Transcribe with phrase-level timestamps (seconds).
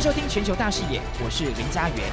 [0.00, 2.10] 收听全球大视野，我是林家元。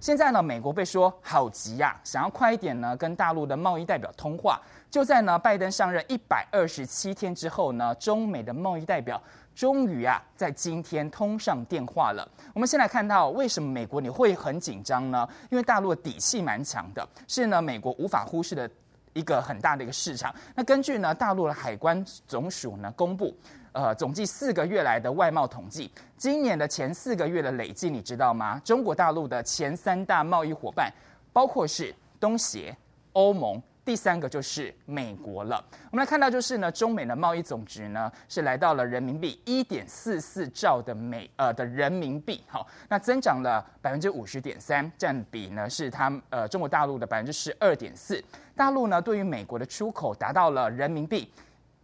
[0.00, 4.58] 现在呢，美国被说好急呀、想要快一点呢跟大陆的贸易代表通话。
[4.90, 9.22] 就在呢拜登上任一百二十七天之后呢，中美的贸易代表
[9.54, 12.26] 终于啊在今天通上电话了。
[12.54, 15.28] 我们先来看到为什么美国你会很紧张呢？
[15.50, 18.70] 因为大陆的底气蛮强的，是呢美国无法忽视的
[19.12, 20.34] 一个很大的一个市场。
[20.54, 23.36] 那根据呢大陆的海关总署呢公布。
[23.78, 28.60] 呃，总计四个月来的外贸统计，今年的前四个月的累计，你知道吗？
[28.64, 30.92] 中国大陆的前三大贸易伙伴，
[31.32, 32.76] 包括是东协、
[33.12, 35.64] 欧盟，第三个就是美国了。
[35.92, 48.20] 我们来看到，就是呢，中美的贸易总值呢是来到了人民币一点四四兆的美呃的人民币，好，那增长了百分之五十点三，占比呢是它呃中国大陆的百分之十二点四。
[48.56, 51.32] 大陆呢对于美国的出口达到了人民币。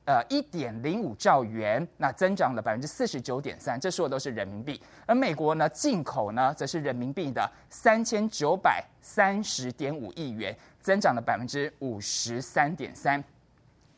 [0.07, 4.81] 呃，一点零五兆元，那增长了百分之四十九点三，这说的都是人民币。
[5.07, 13.23] 而美国呢，进口呢，则是人民币的三千九百三十点五亿元，增长了百分之五十三点三。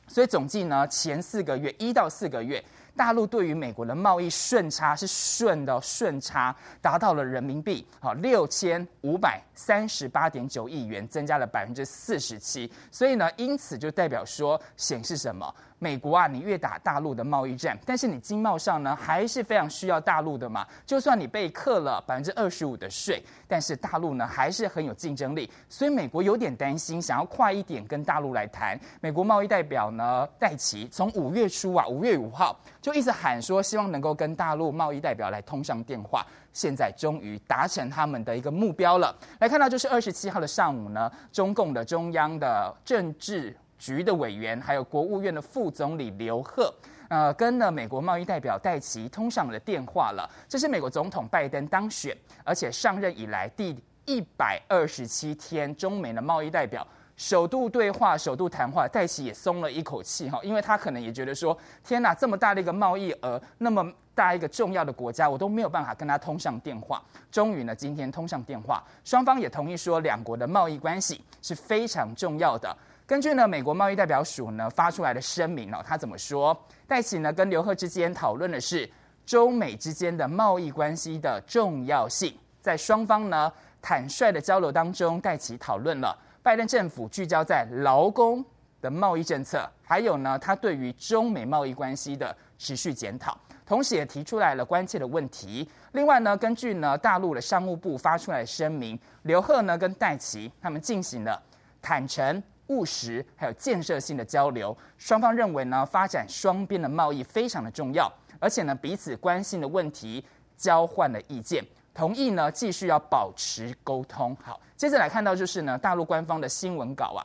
[0.07, 2.65] 所以总计呢，前四个月一到四个月。
[2.97, 12.71] 大陆对于美国的贸易顺差是顺的顺差，达到了人民币好六千五百三十八点九亿元，增加了百分之四十七。
[12.91, 15.55] 所以呢，因此就代表说显示什么？
[15.79, 20.67] 美国啊，你越打大陆的贸易战，但是你经贸上呢还是非常需要大陆的嘛。
[20.87, 25.51] 就算你被课了百分之二十五的税，但是大陆呢还是很有竞争力。
[25.69, 28.79] 所以美国有点担心，想要快一点跟大陆来谈。
[29.03, 32.59] 美国贸易代表呢戴琪从五月初啊，五月五号。
[32.87, 39.13] 就一直喊说，希望能够跟大陆贸易代表来通上电话，现在终于达成他们的一个目标了。
[39.41, 46.73] 来看到就是二十七号的上午呢，中共的中央的政治局的委员，还有国务院的副总理刘鹤，
[47.09, 50.31] 呃，跟了美国贸易代表戴琪通上了电话了。
[50.49, 56.87] 这是美国总统拜登当选，而且上任以来第一百二十七天，中美的贸易代表。
[57.17, 67.03] 首度对话，首度谈话，戴琪也松了一口气哈，因为他可能也觉得说，天哪，这么大的一个贸易额，那么大一个重要的国家，我都没有办法跟他通上电话。
[67.33, 72.77] 终于呢，今天通上电话，双方也同意说，两国的贸易关系是非常重要的。
[73.07, 76.55] 根据呢，美国贸易代表署呢发出来的声明哦，他怎么说？
[76.87, 78.89] 戴琪呢跟刘鹤之间讨论的是
[79.25, 83.51] 中美之间的贸易关系的重要性，在双方呢
[83.81, 86.15] 坦率的交流当中，戴琪讨论了。
[86.47, 88.45] 拜登政府聚焦在劳工
[88.81, 93.37] 的贸易政策，还有呢，他对于中美贸易关系的持续检讨，
[93.67, 95.69] 同时也提出来了关切的问题。
[95.91, 101.43] 另外呢，根据呢大陆的商务部发出来的声明，刘鹤呢跟戴琪他们进行了
[101.83, 104.77] 坦诚、务实还有建设性的交流。
[104.99, 108.09] 双方认为呢，发展双边的贸易非常的重要，
[108.39, 110.25] 而且呢彼此关心的问题
[110.57, 111.67] 交换了意见。
[111.97, 114.37] 同意呢，继续要保持沟通。
[114.45, 117.25] 好，接着来看到就是呢，大陆官方的新闻稿啊，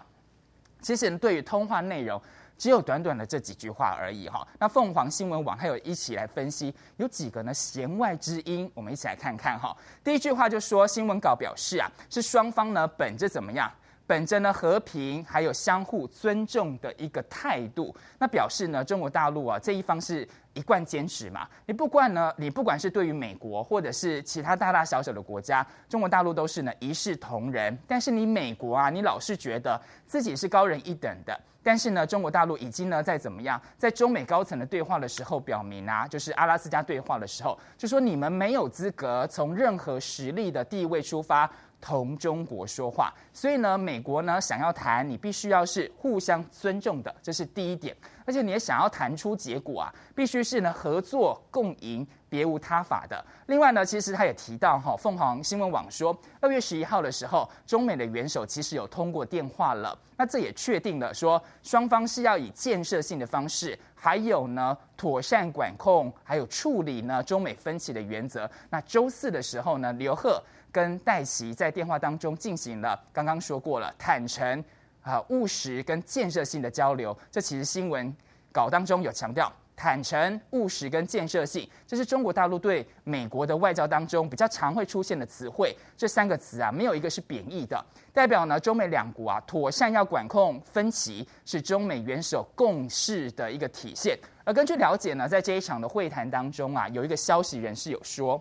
[0.82, 2.20] 其实对于通话内容
[2.58, 4.48] 只有短短的这几句话而已哈。
[4.58, 9.76] 那凤凰新闻网还有一起来分析，有几个呢弦外之音，我们一起来看看哈。
[10.06, 13.70] 第一句话就说，新闻稿表示啊，是双方呢本着怎么样？
[14.12, 21.48] 本着呢和平还有相互尊重的一个态度，那表示呢中国大陆啊这一方是一贯坚持嘛。
[21.66, 27.78] 你不管呢，你不管是对于美国或者是其他大大小小的国家，中国大陆都是呢一视同仁。
[27.88, 31.40] 但是你美国啊，你老是觉得自己是高人一等的。
[31.64, 41.50] 但是呢，中国大陆已经呢在怎么样，在中美高层的对话的时候表明啊，就是阿拉斯加对话的时候，就说你们没有资格从任何实力的地位出发。
[41.82, 47.94] 同中国说话，所以呢，美国呢想要谈，你必须要是互相尊重的，这是第一点。
[48.24, 53.26] 而且你也想要谈出结果啊，必须是呢合作共赢，别无他法的。
[53.48, 59.98] 另外呢，其实他也提到哈，凤凰新闻网说，二月十一号的时候，中美的元首其实有通过电话了。
[60.16, 68.50] 那这也确定了说，双方是要以建设性的方式，还有呢妥善管控，还有处理呢中美分歧的原则。
[68.70, 70.42] 那周四的时候呢，刘鹤。
[70.72, 74.64] 跟戴琪在电话当中进行了刚刚说过了坦诚
[75.02, 78.16] 啊务实跟建设性的交流，这其实新闻
[78.52, 85.76] 稿当中有强调坦诚务实跟建设性，这是中国大陆对美国的外交当中比较常会出现的词汇。
[85.98, 87.84] 这三个词啊，没有一个是贬义的，
[88.14, 94.16] 代表呢中美两国啊妥善要管控分歧，是中美元首共识的一个体现。
[94.44, 98.40] 而根据了解呢，在这一场的会谈当中啊，有一个消息人士有说。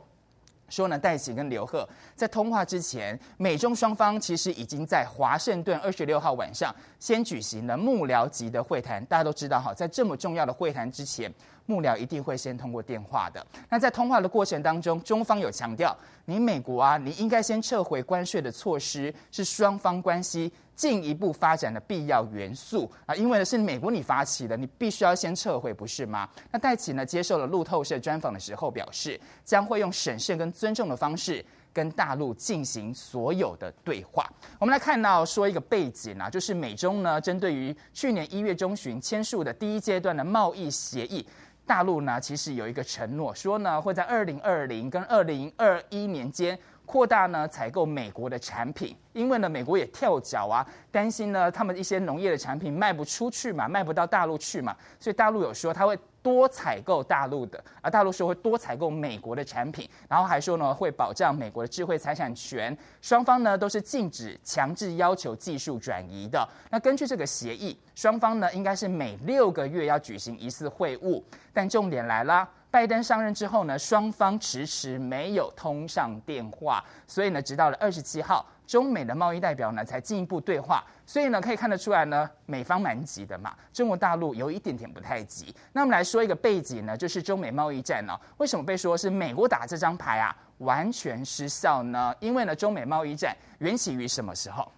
[0.71, 9.05] 说呢，戴琪跟刘贺在通话之前，美中双方其实已经在华盛顿二十六号晚上先举行了幕僚级的会谈。
[9.05, 11.31] 大家都知道哈，在这么重要的会谈之前，
[11.71, 13.47] 幕僚一定会先通过电话的。
[13.69, 23.15] 那在通话的过程当中，中方有强调，你美国啊，你应该先撤回关税的措施，是双方关系进一步发展的必要元素啊。
[23.15, 26.29] 因为呢是美国你发起的，你必须要先撤回，不是吗？
[26.51, 31.45] 那戴琪呢接受了路透社专访的时候表示，将会用审慎跟尊重的方式。
[31.73, 34.29] 跟大陆进行所有的对话，
[34.59, 41.25] 我们来看到说一个背景啊，就是美中呢针对于去年一月中旬签署的第一阶段的贸易协议，
[41.71, 46.59] 大陆呢其实有一个承诺，说呢会在二零二零跟二零二一年间
[46.91, 55.97] 扩大呢采购美国的产品，因为呢美国也跳脚啊，担心呢他们一些农业的产品卖不出去嘛，卖不到大陆去嘛，所以大陆有说他会。
[56.23, 66.47] 多采购大陆的，而大陆说会多采购美国的产品，然后还说呢会保障美国的智慧财产权，双方呢都是禁止强制要求技术转移的。
[66.71, 71.23] 那根据这个协议，双方呢应该是每六个月要举行一次会晤，
[71.55, 78.47] 但重点来了，拜登上任之后呢，双方迟迟没有通上电话，所以呢，直到了二十七号。
[78.67, 85.53] 中美的贸易代表呢，才进一步对话，所以呢，可以看得出来呢，美方蛮急的嘛，中国大陆有一点点不太急。
[85.73, 92.15] 那我们来说一个背景呢，就是中美贸易战呢，为什么被说是美国打这张牌啊，完全失效呢？
[92.21, 94.71] 因为呢，中美贸易战缘起于什么时候？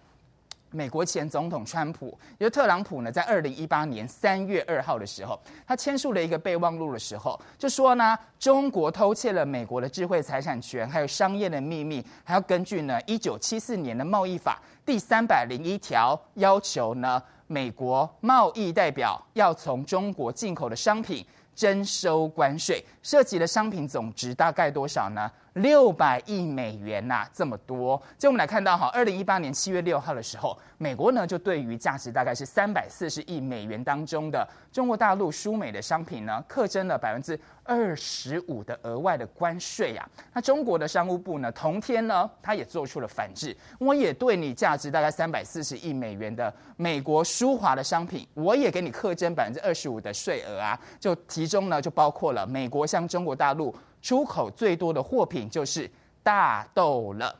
[0.73, 21.23] 美国前总统川普，也就特朗普呢，在二零一八年三月二号的时候，他签署了一个备忘录的时候，就说呢，中国偷窃了美国的智慧财产权，还有商业的秘密，还要根据呢一九七四年的贸易法第三百零一条，要求呢美国贸易代表要从中国进口的商品
[21.55, 25.31] 征收关税，涉及的商品总值大概多少呢？
[25.53, 28.01] 六百亿美元呐、啊，这么多！
[28.17, 40.03] 就我们来看到哈，二零一八年七月六号的时候，美国呢就对于价值大概是三百四十亿美元当中的中国大陆输美的商品呢，课征了百分之二十五的额外的关税呀。
[40.33, 50.79] 那中国的商务部呢，同天呢，他也做出了反制，我也对你价值大概三百四十亿美元的美国输华的商品，我也给你课征百分之二十五的税额啊。
[50.99, 53.75] 就其中呢，就包括了美国向中国大陆。
[54.03, 55.89] 出口最多的货品就是
[56.21, 57.33] 大豆了。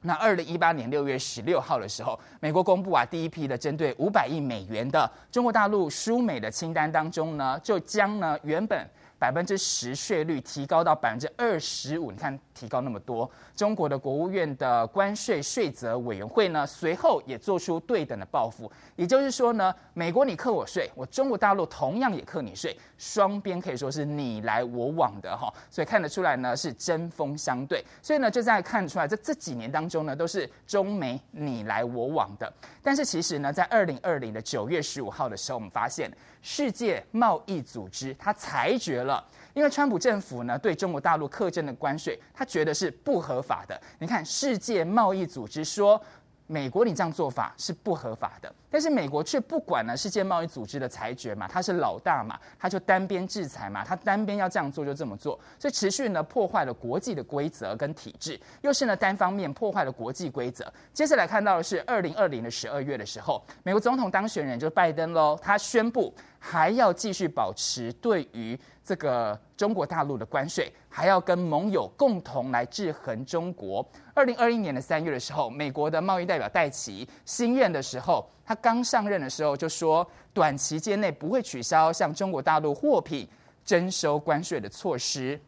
[0.00, 8.88] 那二零一八年六月十六号的时候，美国公布啊第一批的针对五百亿美元的中国大陆输美的清单当中呢，就将呢原本
[9.18, 12.10] 百分之十税率提高到百分之二十五。
[12.10, 12.38] 你看。
[12.58, 18.68] 提高那么多，中国的国务院的关税税则委员会呢，随后也做出对等的报复。
[18.96, 25.54] 也就是说呢，美国你克我税，我中国大陆同样也克你税，双边可以说是你来我往的哈。
[25.70, 27.80] 所以看得出来呢，是针锋相对。
[28.02, 32.52] 所以呢，就在看出来，这这几年当中呢，都是中美你来我往的。
[32.82, 36.10] 但是其实呢，在二零二零的九月十五号的时候，我们发现
[36.42, 39.07] 世界贸易组织它裁决了。
[39.08, 43.80] 了因为川普政府呢对中国大陆课征的关税，他觉得是不合法的。
[43.98, 46.00] 你看，世界贸易组织说，
[46.46, 60.72] 美国你这样做法是不合法的，但是美国却不管呢世界贸易组织的裁决嘛，他是老大嘛，他就单边制裁嘛，他单边要这样做就这么做，所以持续呢破坏了国际的规则跟体制，又是呢单方面破坏了国际规则。
[60.94, 68.58] 接下来看到的是二零二零的十二月的时候，美国总统当选人就是拜登喽，他宣布还要继续保持对于
[68.88, 73.86] 这个中国大陆的关税，还要跟盟友共同来制衡中国。
[74.14, 83.28] 二零二一年的三月的时候，美国的贸易代表戴琪新任的时候，他刚上任的时候就说，短期间内不会取消向中国大陆货品
[83.62, 85.38] 征收关税的措施。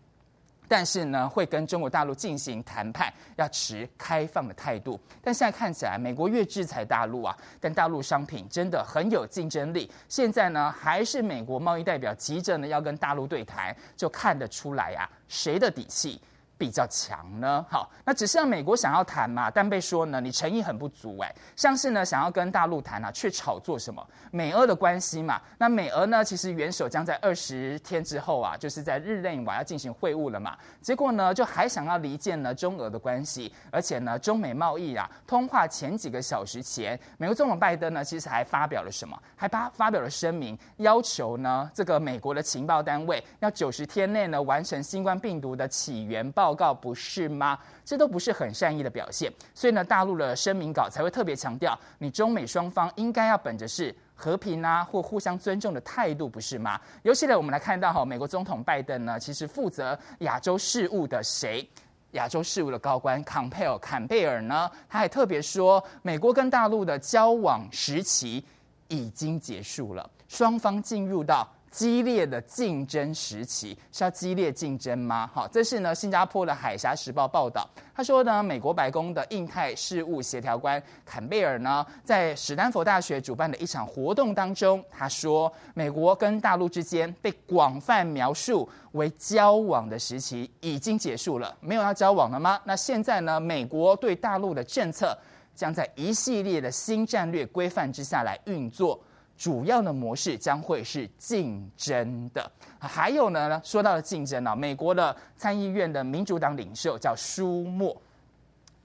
[0.71, 5.01] 但是呢，会跟中国大陆进行谈判，要持开放的态度。
[5.21, 9.91] 但现在看起来，美国越制裁大陆啊，但大陆商品真的很有竞争力。
[10.09, 16.21] 现在呢，还是美国贸易代表急着呢要跟大陆对谈，就看得出来呀、啊，谁的底气
[16.61, 17.65] 比较强呢？
[17.71, 21.35] 好，那只是让美国想要谈嘛，但被说呢，你诚意很不足哎。
[21.57, 25.41] 像是呢，想要跟大陆谈啊，却炒作什么美俄的关系嘛。
[25.57, 30.55] 那美俄呢，其实元首将在二十天之后啊，就是在日内瓦要进行会晤了嘛。
[30.83, 39.19] 结果呢，就还想要离间呢中俄的关系，而且呢，中美贸易啊，通话前几个小时前，美国总统拜登呢，其实还发表了什么？
[39.35, 46.50] 还发发表了声明，要求呢这个美国的情报单位要九十天内呢完成新冠病毒的起源报。
[46.51, 47.57] 报告不是吗？
[47.85, 56.81] 这都不是很善意的表现，所以呢，大陆的声明稿才会特别强调，你中美双方应该要本着是和平啊或互相尊重的态度，不是吗？
[57.05, 61.65] 尤其呢，我们来看到哈，美国总统拜登呢，其实负责亚洲事务的谁？
[62.13, 68.45] 亚洲事务的高官坎佩尔坎贝尔呢，他还特别说，美国跟大陆的交往时期
[68.89, 71.49] 已经结束了，双方进入到。
[71.71, 75.31] 激烈的竞争时期是要激烈竞争吗？
[75.33, 92.61] 好，这是呢新加坡的《海峡时报》报道，他说呢，美国白宫的印太事务协调官坎贝尔呢，在史丹佛大学主办的一场活动当中，他说，美国跟大陆之间被广泛描述为交往的时期已经结束了，没有要交往了吗？
[92.65, 95.17] 那现在呢，美国对大陆的政策
[95.55, 99.01] 将在一系列的新战略规范之下来运作。
[99.41, 107.97] 主要的模式将会是竞争的，还有呢，说到了竞争呢，美国的参议院的民主党领袖叫舒默，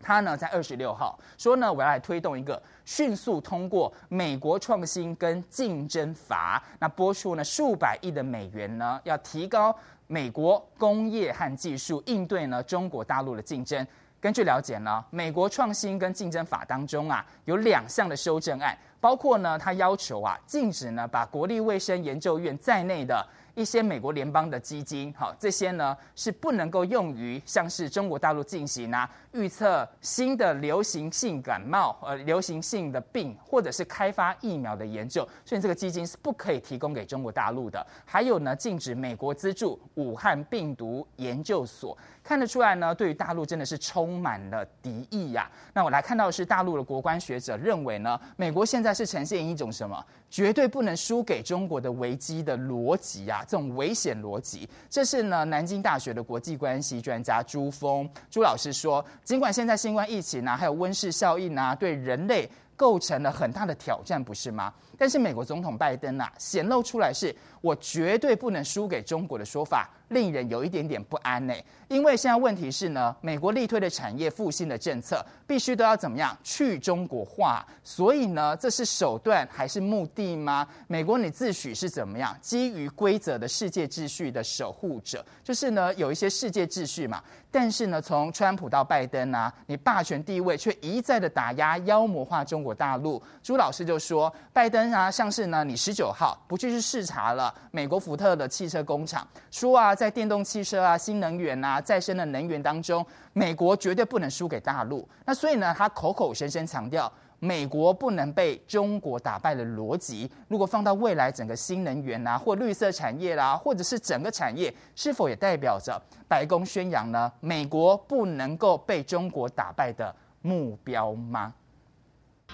[0.02, 9.76] 他呢在二十六号说呢，我要来推动一个迅速通过美国创新跟竞争法，那拨出呢数百亿的美元呢，要提高
[10.08, 13.86] 美国工业和技术，应对呢中国大陆的竞争。
[14.26, 23.24] 根据了解呢，美国创新跟竞争法当中啊，有两项的修正案，包括呢，它要求啊，禁止呢把国立卫生研究院在内的。
[23.54, 37.86] 一些美国联邦的基金，好，这些呢是不能够用于像是中国大陆进行啊预测新的流行性感冒、呃流行性的病，或者是开发疫苗的研究，所以这个基金是不可以提供给中国大陆的。
[38.04, 50.04] 还有呢，禁止美国资助武汉病毒研究所，看得出来呢，对于大陆真的是充满了敌意呀、那我来看到的是大陆的国关学者认为呢，美国现在是呈现一种什么？
[50.32, 64.74] 绝对不能输给中国的危机的逻辑啊，这种危险逻辑，这是呢南京大学的国际关系专家朱峰朱老师说，尽管现在新冠疫情啊，还有温室效应啊，对人类构成了很大的挑战，不是吗？
[64.98, 69.90] 但是美国总统拜登啊，显露出来是我绝对不能输给中国的说法。
[70.10, 71.54] 令人有一点点不安呢，
[71.88, 80.68] 因为现在问题是呢，美国力推的产业复兴的政策必须都要怎么样去中国化，所以呢，这是手段还是目的吗？
[80.86, 93.20] 美国你自诩是怎么样基于规则的世界秩序的守护者，就是呢有一些世界秩序嘛，但是呢从川普到拜登啊，你霸权地位却一再的打压妖魔化中国大陆。
[93.42, 99.96] 朱老师就说，拜登啊，像是呢你十九号不去视察了美国福特的汽车工厂，说啊。
[99.96, 105.08] 在电动汽车啊、新能源啊、再生的能源当中，美国绝对不能输给大陆。
[105.26, 117.32] 那所以呢，他口口声声强调美国不能被中国打败的逻辑，如果放到未来整个新能源啊，或绿色产业啦、或者是整个产业，是否也代表着白宫宣扬呢？
[117.40, 121.54] 美国不能够被中国打败的目标吗？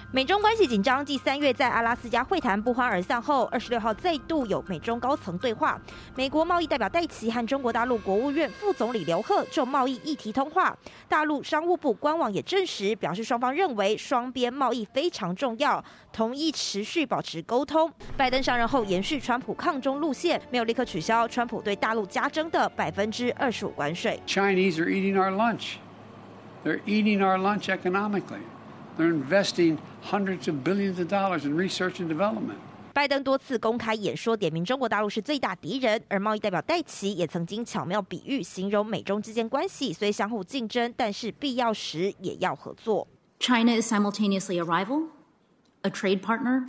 [0.10, 5.80] 美中关系紧张，继三月在阿拉斯加会谈不欢而散后，二十六号再度有美中高层对话。
[6.16, 10.76] 美国贸易代表戴琪和中国大陆国务院副总理刘鹤就贸易议题通话。
[11.08, 15.82] 大陆商务部官网也证实，表示双方认为双边贸易非常重要，
[16.12, 17.90] 同意持续保持沟通。
[18.18, 24.20] 拜登上任后延续川普抗中路线，没有立刻取消川普对大陆加征的百分之二十五关税。
[24.28, 25.76] Chinese are eating our lunch.
[26.66, 28.42] They're eating our lunch economically.
[28.99, 32.57] They're investing hundreds of billions of dollars in research and development.
[32.95, 36.03] 拜登多次公开演说，点名中国大陆是最大敌人。
[36.09, 43.07] 而贸易代表戴琪也曾经巧妙比喻，形容美中之间关系虽相互竞争，但是必要时也要合作。
[43.39, 45.09] China is simultaneously a rival,
[45.83, 46.67] a trade partner,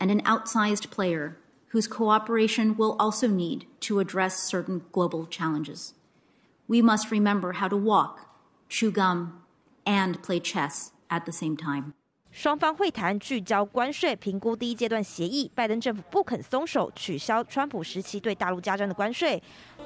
[0.00, 1.36] and an outsized player
[1.72, 5.92] whose cooperation will also need to address certain global challenges.
[6.66, 8.26] We must remember how to walk,
[8.68, 9.44] chew gum,
[9.86, 10.90] and play chess.
[11.15, 11.93] At the same time，
[12.29, 15.49] 双方会谈聚焦关税，评估第一阶段协议。
[15.55, 19.41] 拜登政府不肯松手，取消川普时期对大陆加征的关税。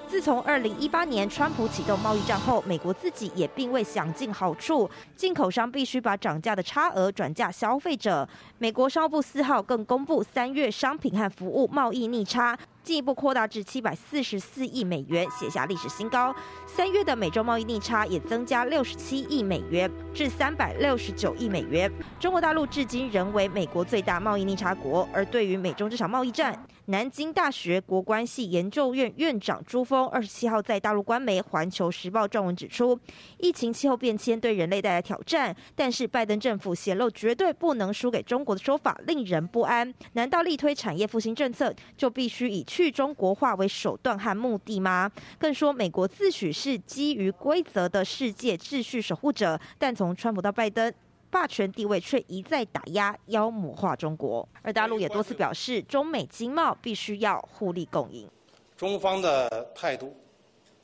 [0.08, 8.28] 自从二零一八年川普启动贸易战后，美国自己也并未享尽好处，进口商必须把涨价的差额转嫁消费者。
[8.58, 12.58] 美国商务部四号更公布三月商品和服务贸易逆差。
[12.89, 16.36] 进一步扩大至七百四十四亿美元，写下历史新高。
[16.65, 21.91] 三月的美洲贸易逆差也增加六十七亿美元，至三百六十九亿美元。
[22.19, 25.08] 中国大陆至今仍为美国最大贸易逆差国。
[25.13, 33.00] 而对于美中这场贸易战，南京大学国关系研究院院长朱峰二十七号在大陆官媒《环球时报》撰文指出，
[33.38, 39.93] 疫情、气候变迁对人类带来挑战，但是拜登政府显露绝对不能输给中国的说法令人不安。
[40.13, 45.12] 难道力推产业复兴政策就必须以去中国化为手段和目的吗？
[45.38, 50.91] 更说美国自诩是基于规则的世界秩序守护者，但从川普到拜登，
[51.32, 54.48] 霸权地位却一再打压、妖魔化中国。
[54.62, 58.30] 而大陆也多次表示，中美经贸必须要互利共赢。
[58.76, 60.16] 中方的态度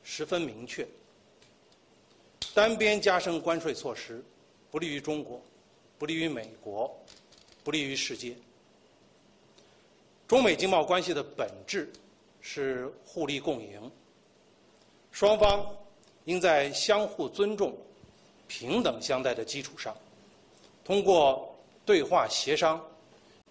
[0.03, 0.87] 十分明确，
[2.53, 4.23] 单边加征关税措施
[4.69, 5.41] 不利于中国，
[5.97, 6.93] 不利于美国，
[7.63, 8.35] 不利于世界。
[10.27, 11.91] 中美经贸关系的本质
[12.41, 13.91] 是互利共赢，
[15.11, 15.65] 双方
[16.25, 17.77] 应在相互尊重、
[18.47, 19.95] 平等相待的基础上，
[20.85, 22.79] 通过对话协商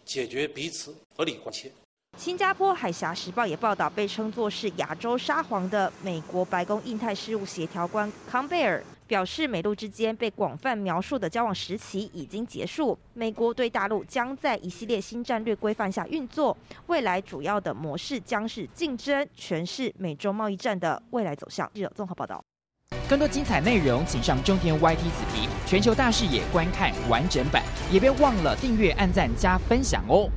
[0.05, 1.71] 解决彼此合理关切。
[2.17, 21.69] 新加坡《海峡时报》也报道，被称作是亚洲沙皇的美国白宫印太事务协调官康贝尔表示，美陆之间被广泛描述的交往时期已经结束，美国对大陆将在一系列新战略规范下运作，未来主要的模式将是竞争，诠释美洲贸易战的未来走向。
[21.75, 22.41] 记者综合报道。
[23.09, 30.29] 更多精彩内容，请上中天 YT 子皮全球大视野观看完整版，也别忘了订阅、按赞、加分享哦。